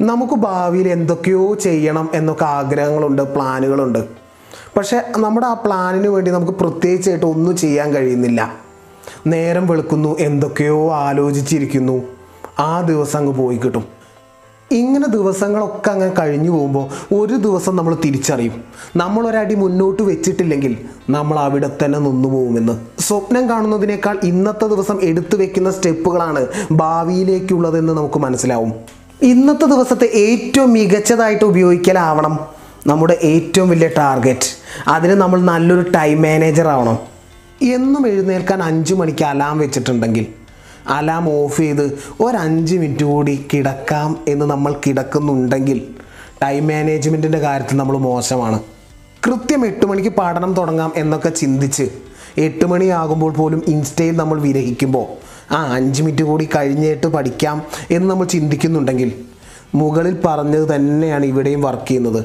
[0.00, 3.98] നമുക്ക് ഭാവിയിൽ എന്തൊക്കെയോ ചെയ്യണം എന്നൊക്കെ ആഗ്രഹങ്ങളുണ്ട് പ്ലാനുകളുണ്ട്.
[4.76, 8.54] പക്ഷേ നമ്മുടെ ആ പ്ലാനിന് വേണ്ടി നമുക്ക് പ്രത്യേകിച്ചായിട്ട് ഒന്നും ചെയ്യാൻ കഴിയുന്നില്ല.
[9.26, 12.02] നേരം വെളുക്കുന്നു എന്തൊക്കെയോ ആലോചിച്ചിരിക്കുന്നു.
[12.58, 13.84] ആ ദിവസം അങ്ങ് പോയി കിട്ടും.
[14.70, 18.64] ഇങ്ങനെ ദിവസങ്ങളൊക്കെ അങ്ങനെ കഴിഞ്ഞു പോകുമ്പോൾ ഒരു ദിവസം നമ്മൾ തിരിച്ചറിയും.
[18.96, 20.78] നമ്മളൊരടി മുന്നോട്ട് വെച്ചിട്ടില്ലെങ്കിൽ
[21.10, 23.02] നമ്മൾ അവിടെ തന്നെ നിന്നു പോകുമെന്ന്.
[23.02, 28.99] സ്വപ്നം കാണുന്നതിനേക്കാൾ ഇന്നത്തെ ദിവസം എടുത്തു വെക്കുന്ന സ്റ്റെപ്പുകളാണ് ഭാവിയിലേക്കുള്ളതെന്ന് നമുക്ക് മനസ്സിലാവും.
[29.22, 32.38] ഇന്നത്തെ ദിവസത്തെ ഏറ്റവും മികച്ചതായിട്ട് ഉപയോഗിക്കലാവണം
[32.86, 34.48] നമ്മുടെ ഏറ്റവും വലിയ ടാർഗറ്റ്.
[34.88, 36.98] അതിന് നമ്മൾ നല്ലൊരു ടൈം മാനേജർ ആവണം.
[37.62, 40.26] എന്നും എഴുന്നേൽക്കാൻ അഞ്ച് മണിക്ക് അലാം വെച്ചിട്ടുണ്ടെങ്കിൽ
[40.88, 45.94] അലാം ഓഫ് ചെയ്ത് ഒരഞ്ച് മിനിറ്റ് കൂടി കിടക്കാം എന്ന് നമ്മൾ കിടക്കുന്നുണ്ടെങ്കിൽ
[46.42, 48.60] ടൈം മാനേജ്മെന്റിന്റെ കാര്യത്തിൽ നമ്മൾ മോശമാണ്.
[49.26, 51.88] കൃത്യം എട്ട് മണിക്ക് പഠനം തുടങ്ങാം എന്നൊക്കെ ചിന്തിച്ച്
[52.38, 55.19] എട്ട് മണിയാകുമ്പോൾ പോലും ഇൻസ്റ്റയിൽ നമ്മൾ വിരഹിക്കുമ്പോൾ
[55.52, 59.12] ആ അഞ്ച് മിനിറ്റ് കൂടി കഴിഞ്ഞിട്ട് പഠിക്കാം എന്ന് നമ്മൾ ചിന്തിക്കുന്നുണ്ടെങ്കിൽ
[59.74, 62.24] മുകളിൽ പറഞ്ഞത് തന്നെയാണ് ഇവിടെയും വർക്ക് ചെയ്യുന്നത്.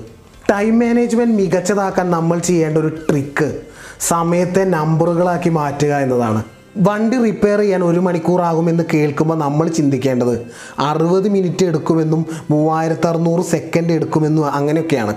[0.51, 3.61] ടൈം മാനേജ്മെന്റ് മികച്ചതാക്കാൻ നമ്മൾ ചെയ്യേണ്ട ഒരു ട്രിക്ക്
[3.99, 6.43] സമയത്തെ നമ്പറുകളാക്കി മാറ്റുക എന്നതാണ്.
[6.77, 10.45] വണ്ടി റിപ്പയർ ചെയ്യാൻ ഒരു മണിക്കൂറാകുമെന്ന് കേൾക്കുമ്പോൾ നമ്മൾ ചിന്തിക്കേണ്ടത്
[10.79, 15.15] അറുപത് മിനിറ്റ് എടുക്കുമെന്നും മൂവായിരത്തി അറുന്നൂറ് സെക്കൻഡ് എടുക്കുമെന്നും അങ്ങനെയൊക്കെയാണ്.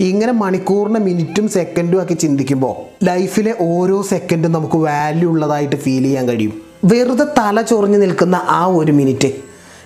[0.00, 6.65] ഇങ്ങനെ മണിക്കൂറിനെ മിനിറ്റും സെക്കൻഡും ആക്കി ചിന്തിക്കുമ്പോൾ ലൈഫിലെ ഓരോ സെക്കൻഡും നമുക്ക് വാല്യൂ ഉള്ളതായിട്ട് ഫീൽ ചെയ്യാൻ കഴിയും.
[6.90, 9.30] വെറുതെ തല ചൊറിഞ്ഞു നിൽക്കുന്ന ആ ഒരു മിനിറ്റ്.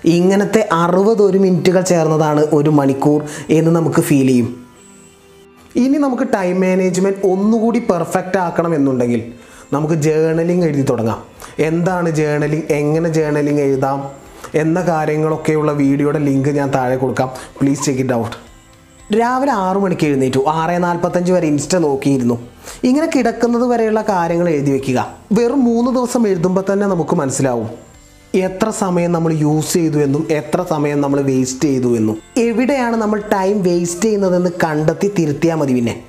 [0.04, 3.20] ഇങ്ങനത്തെ അറുപത് ഒരു മിനിറ്റുകൾ ചേർന്നതാണ് ഒരു മണിക്കൂർ
[3.50, 4.48] എന്ന് നമുക്ക് ഫീൽ ചെയ്യും.
[5.76, 9.32] ഇനി നമുക്ക് ടൈം മാനേജ്മെന്റ് ഒന്നുകൂടി പെർഫെക്റ്റ് ആക്കണം എന്നുണ്ടെങ്കിൽ
[9.72, 11.20] നമുക്ക് ജേണലിംഗ് എഴുതി തുടങ്ങാം.
[11.58, 13.98] എന്താണ് ജേണലിംഗ് എങ്ങനെ ജേണലിംഗ് എഴുതാം?
[14.54, 17.28] എന്ന കാര്യങ്ങളൊക്കെയുള്ള വീഡിയോയുടെ ലിങ്ക് ഞാൻ താഴെ കൊടുക്കാം.
[17.60, 18.36] പ്ലീസ് ചെക്ക് ഇറ്റ് ഔട്ട്
[19.18, 20.40] രാവിലെ ആറു മണിക്ക് എഴുന്നേറ്റു.
[20.48, 22.36] ആറ് നാൽപ്പത്തഞ്ച് വരെ ഇൻസ്റ്റ നോക്കിയിരുന്നു.
[22.84, 25.14] ഇങ്ങനെ കിടക്കുന്നത് വരെയുള്ള കാര്യങ്ങൾ എഴുതി വെക്കുക.
[25.32, 27.90] വെറും മൂന്ന് ദിവസം എഴുതുമ്പോൾ തന്നെ നമുക്ക് മനസ്സിലാവും.
[28.34, 32.16] എത്ര സമയം നമ്മൾ യൂസ് ചെയ്തു എന്നും എത്ര സമയം നമ്മൾ വേസ്റ്റ് ചെയ്തു എന്നും.
[32.36, 36.02] എവിടെയാണ് നമ്മൾ ടൈം വേസ്റ്റ് ചെയ്യുന്നതെന്ന് കണ്ടെത്തി തിരുത്തിയാൽ മതി പിന്നെ.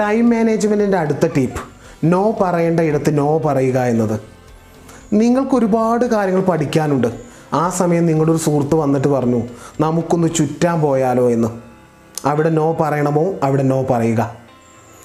[0.00, 1.60] ടൈം മാനേജ്മെന്റിന്റെ അടുത്ത ടിപ്പ്
[2.06, 4.20] നോ പറയേണ്ട ഇടത്ത് നോ പറയുക എന്നത്.
[5.12, 7.08] നിങ്ങൾക്ക് ഒരുപാട് കാര്യങ്ങൾ പഠിക്കാനുണ്ട്.
[7.52, 9.42] ആ സമയം നിങ്ങളുടെ ഒരു സുഹൃത്ത് വന്നിട്ട് പറഞ്ഞു
[9.80, 11.48] നമുക്കൊന്ന് ചുറ്റാൻ പോയാലോ എന്ന്.
[12.24, 14.47] അവിടെ നോ പറയണമോ അവിടെ നോ പറയുക.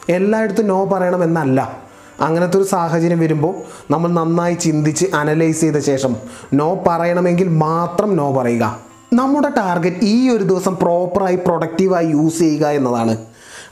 [0.10, 1.84] എല്ലായിടത്തും നോ പറയണമെന്നല്ല.
[2.22, 3.56] അങ്ങനത്തെ ഒരു സാഹചര്യം വരുമ്പോൾ
[3.92, 6.16] നമ്മൾ നന്നായി ചിന്തിച്ച് അനലൈസ് ചെയ്ത ശേഷം
[6.54, 8.80] നോ പറയണമെങ്കിൽ മാത്രം നോ പറയുക.
[9.14, 13.18] നമ്മുടെ ടാർഗറ്റ് ഈ ഒരു ദിവസം പ്രോപ്പറായി പ്രൊഡക്റ്റീവായി യൂസ് ചെയ്യുക എന്നതാണ്.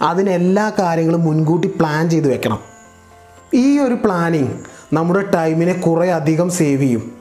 [0.01, 2.59] അതിന് എല്ലാ കാര്യങ്ങളും മുൻകൂട്ടി പ്ലാൻ ചെയ്ത് വെക്കണം.
[3.53, 4.53] ഈ ഒരു പ്ലാനിങ്
[4.93, 7.11] നമ്മുടെ ടൈമിനെ കുറേ അധികം സേവ് ചെയ്യും.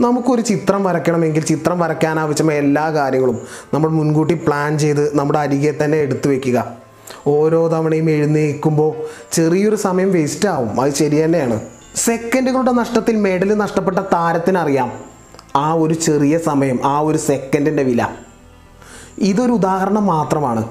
[0.00, 3.40] നമുക്കൊരു ചിത്രം വരയ്ക്കണമെങ്കിൽ ചിത്രം വരയ്ക്കാൻ ആവശ്യമായ എല്ലാ കാര്യങ്ങളും
[3.74, 6.89] നമ്മൾ മുൻകൂട്ടി പ്ലാൻ ചെയ്ത് നമ്മുടെ അരികെ തന്നെ എടുത്തു വെക്കുക.
[7.26, 8.94] ഓരോ തവണയും എഴുന്നേൽക്കുമ്പോൾ
[9.32, 10.80] ചെറിയൊരു സമയം വേസ്റ്റ് ആവും.
[10.80, 11.60] അത് ശരി തന്നെയാണ്.
[11.96, 14.92] സെക്കൻഡുകളുടെ നഷ്ടത്തിൽ മെഡൽ നഷ്ടപ്പെട്ട താരത്തിനറിയാം.
[15.56, 18.06] ആ ഒരു ചെറിയ സമയം ആ ഒരു സെക്കൻഡിന്റെ വില.
[19.18, 20.68] ഇതൊരു ഉദാഹരണം മാത്രമാണ്.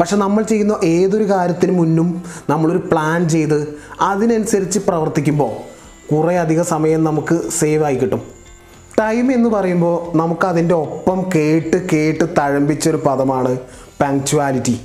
[0.00, 5.76] പക്ഷെ നമ്മൾ ചെയ്യുന്ന ഏതൊരു കാര്യത്തിന് മുന്നും നമ്മളൊരു പ്ലാൻ ചെയ്ത് അതിനനുസരിച്ച് പ്രവർത്തിക്കുമ്പോൾ
[6.14, 8.22] കുറേ അധികം സമയം നമുക്ക് സേവ് ആയി കിട്ടും.
[9.00, 13.58] ടൈം എന്ന് പറയുമ്പോൾ നമുക്കതിന്റെ ഒപ്പം കേട്ട് കേട്ട് തഴമ്പിച്ചൊരു പദമാണ്
[14.00, 14.80] പങ്ക്ച്വാലിറ്റി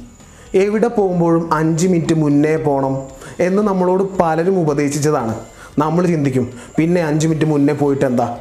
[0.55, 2.97] എവിടെ പോകുമ്പോഴും അഞ്ച് മിനിറ്റ് മുന്നേ പോകണം
[3.39, 5.35] എന്ന് നമ്മളോട് പലരും ഉപദേശിച്ചതാണ്.
[5.79, 8.37] നമ്മൾ ചിന്തിക്കും പിന്നെ അഞ്ച് മിനിറ്റ് മുന്നേ പോയിട്ട് എന്താ?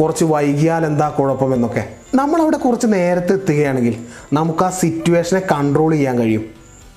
[0.00, 3.96] കുറച്ച് വൈകിയാൽ എന്താ കുഴപ്പമെന്നൊക്കെ നമ്മളവിടെ കുറച്ച് നേരത്തെ എത്തുകയാണെങ്കിൽ
[4.32, 6.44] നമുക്ക് ആ സിറ്റുവേഷനെ കൺട്രോൾ ചെയ്യാൻ കഴിയും.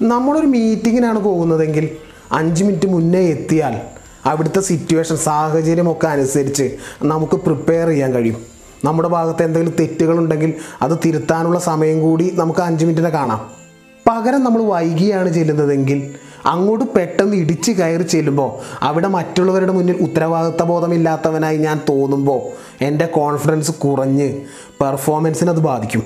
[0.01, 1.89] നമ്മളൊരു മീറ്റിങ്ങിനാണ് പോകുന്നതെങ്കിൽ
[2.31, 3.81] അഞ്ച് മിനിറ്റ് മുന്നേ എത്തിയാൽ
[4.25, 8.37] അവിടുത്തെ സിറ്റുവേഷൻ സാഹചര്യമൊക്കെ അനുസരിച്ച് നമുക്ക് പ്രിപ്പയർ ചെയ്യാൻ കഴിയും.
[8.85, 13.62] നമ്മുടെ ഭാഗത്ത് എന്തെങ്കിലും തെറ്റുകളുണ്ടെങ്കിൽ അത് തിരുത്താനുള്ള സമയം കൂടി നമുക്ക് അഞ്ച് മിനിറ്റിനെ കാണാം.
[14.07, 16.15] പകരം നമ്മൾ വൈകിയാണ് ചെല്ലുന്നതെങ്കിൽ
[16.45, 18.49] അങ്ങോട്ട് പെട്ടെന്ന് ഇടിച്ച് കയറി ചെല്ലുമ്പോൾ
[18.81, 22.41] അവിടെ മറ്റുള്ളവരുടെ മുന്നിൽ ഉത്തരവാദിത്ത ബോധമില്ലാത്തവനായി ഞാൻ തോന്നുമ്പോൾ
[22.83, 24.41] എന്റെ കോൺഫിഡൻസ് കുറഞ്ഞ്
[24.81, 26.03] പെർഫോമൻസിന് അത് ബാധിക്കും.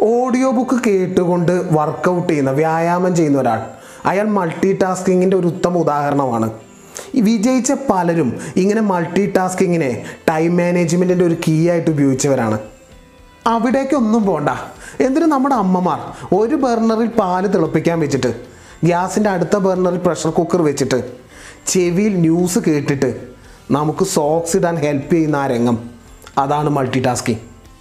[0.00, 3.60] ഓഡിയോ ബുക്ക് കേട്ടുകൊണ്ട് വർക്കൗട്ട് ചെയ്യുന്ന വ്യായാമം ചെയ്യുന്ന ഒരാൾ
[4.04, 6.50] അയാൾ മൾട്ടി ടാസ്കിങ്ങിന്റെ ഒരു ഉത്തമ ഉദാഹരണമാണ്.
[7.20, 12.58] വിജയിച്ച പലരും ഇങ്ങനെ മൾട്ടി ടാസ്കിങ്ങിനെ ടൈം മാനേജ്മെന്റിന്റെ ഒരു കീ ആയിട്ട് ഉപയോഗിച്ചവരാണ്.
[13.46, 14.48] അവിടേക്കൊന്നും പോണ്ട.
[15.00, 16.00] എന്തിനു നമ്മുടെ അമ്മമാർ
[16.34, 18.34] ഒരു ബർണറിൽ പാൽ തിളപ്പിക്കാൻ വെച്ചിട്ട്
[18.84, 21.10] ഗ്യാസിന്റെ അടുത്ത ബർണറിൽ പ്രഷർ കുക്കർ വെച്ചിട്ട്
[21.66, 23.20] ചെവിയിൽ ന്യൂസ് കേട്ടിട്ട്
[23.70, 25.78] നമുക്ക് സോക്സ് ഇടാൻ ഹെൽപ്പ് ചെയ്യുന്ന ആ രംഗം.
[26.38, 27.38] അതാണ് മൾട്ടി ടാസ്കിങ്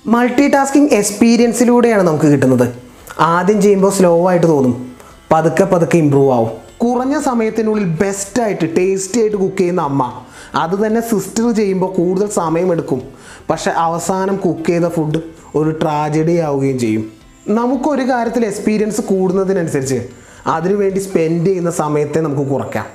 [0.07, 2.73] മൾട്ടി ടാസ്കിങ് എക്സ്പീരിയൻസിലൂടെയാണ് നമുക്ക് കിട്ടുന്നത്.
[3.19, 4.95] ആദ്യം ചെയ്യുമ്പോൾ സ്ലോ ആയിട്ട് തോന്നും.
[5.31, 6.49] പതുക്കെ പതുക്കെ ഇമ്പ്രൂവ് ആവും.
[6.77, 10.13] കുറഞ്ഞ സമയത്തിനുള്ളിൽ ബെസ്റ്റായിട്ട് ടേസ്റ്റി ആയിട്ട് കുക്ക് ചെയ്യുന്ന അമ്മ
[10.55, 13.01] അത് തന്നെ സിസ്റ്റർ ചെയ്യുമ്പോൾ കൂടുതൽ സമയമെടുക്കും.
[13.49, 15.19] പക്ഷെ അവസാനം കുക്ക് ചെയ്ത ഫുഡ്
[15.55, 17.11] ഒരു ട്രാജഡി ആവുകയും ചെയ്യും.
[17.47, 20.07] നമുക്കൊരു കാര്യത്തിൽ എക്സ്പീരിയൻസ് കൂടുന്നതിനനുസരിച്ച്
[20.47, 22.85] അതിനുവേണ്ടി സ്പെൻഡ് ചെയ്യുന്ന സമയത്തെ നമുക്ക് കുറയ്ക്കാം.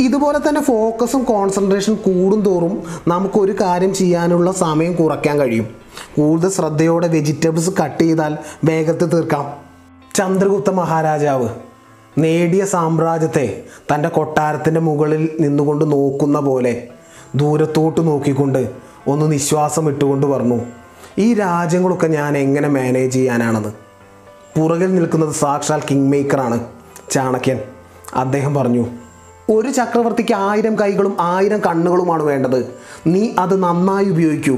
[0.00, 5.68] ഇതുപോലെ തന്നെ ഫോക്കസും കോൺസെൻട്രേഷൻ കൂടും തോറും നമുക്കൊരു കാര്യം ചെയ്യാനുള്ള സമയം കുറയ്ക്കാൻ കഴിയും.
[6.16, 9.52] കൂടുതൽ ശ്രദ്ധയോടെ വെജിറ്റബിൾസ് കട്ട് ചെയ്താൽ വേഗത്തിൽ തീർക്കാം.
[10.14, 11.48] ചന്ദ്രഗുപ്ത മഹാരാജാവ്.
[12.18, 13.62] നേടിയ സാമ്രാജ്യത്തെ
[13.94, 16.88] തന്റെ കൊട്ടാരത്തിന്റെ മുകളിൽ നിന്നുകൊണ്ട് നോക്കുന്ന പോലെ
[17.34, 18.70] ദൂരത്തോട്ട് നോക്കിക്കൊണ്ട്
[19.06, 20.60] ഒന്ന് നിശ്വാസം ഇട്ടുകൊണ്ട് പറഞ്ഞു
[21.18, 23.68] ഈ രാജ്യങ്ങളൊക്കെ ഞാൻ എങ്ങനെ മാനേജ് ചെയ്യാനാണെന്ന്
[24.60, 26.66] പുറകിൽ നിൽക്കുന്നത് സാക്ഷാൽ കിങ് മേക്കറാണ്
[27.10, 27.58] ചാണക്യൻ.
[28.14, 28.86] അദ്ദേഹം പറഞ്ഞു
[29.50, 32.74] ഒരു ചക്രവർത്തിക്ക് ആയിരം കൈകളും ആയിരം കണ്ണുകളുമാണ് വേണ്ടത്.
[33.06, 34.56] നീ അത് നന്നായി ഉപയോഗിക്കൂ.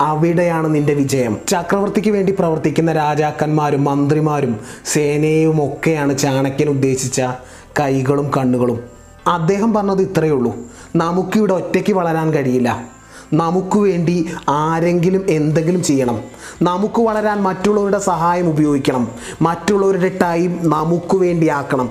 [0.00, 1.38] അവിടെയാണ് നിന്റെ വിജയം.
[1.48, 7.22] ചക്രവർത്തിക്ക് വേണ്ടി പ്രവർത്തിക്കുന്ന രാജാക്കന്മാരും മന്ത്രിമാരും സേനയും ഒക്കെയാണ് ചാണക്യൻ ഉദ്ദേശിച്ച
[7.80, 8.80] കൈകളും കണ്ണുകളും.
[9.26, 10.56] അദ്ദേഹം പറഞ്ഞത് ഇത്രയേ ഉള്ളൂ.
[10.96, 12.88] നമുക്കിവിടെ ഒറ്റയ്ക്ക് വളരാൻ കഴിയില്ല.
[13.32, 16.20] നമുക്ക് വേണ്ടി ആരെങ്കിലും എന്തെങ്കിലും ചെയ്യണം.
[16.62, 19.10] നമുക്ക് വളരാൻ മറ്റുള്ളവരുടെ സഹായം ഉപയോഗിക്കണം.
[19.42, 21.90] മറ്റുള്ളവരുടെ ടൈം നമുക്ക് വേണ്ടി ആക്കണം.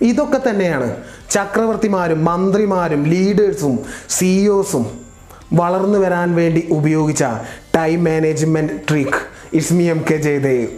[0.00, 0.96] ഇതൊക്കെ തന്നെയാണ്
[1.30, 3.78] ചക്രവർത്തിമാരും മന്ത്രിമാരും ലീഡേഴ്സും
[4.08, 5.07] സിഇഒസും
[5.52, 7.24] വളർന്നു വരാൻ വേണ്ടി ഉപയോഗിച്ച
[7.74, 9.20] ടൈം മാനേജ്മെന്റ് ട്രിക്ക്
[9.54, 10.68] ഇസ്മി എം കെ ജയദേവ്